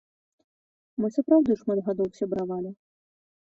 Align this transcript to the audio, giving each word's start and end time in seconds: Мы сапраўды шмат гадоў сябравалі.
Мы 1.03 1.07
сапраўды 1.17 1.59
шмат 1.61 1.79
гадоў 1.91 2.11
сябравалі. 2.23 2.75